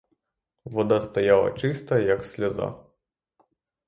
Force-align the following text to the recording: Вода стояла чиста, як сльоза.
Вода 0.63 1.01
стояла 1.01 1.51
чиста, 1.51 1.99
як 1.99 2.25
сльоза. 2.25 2.85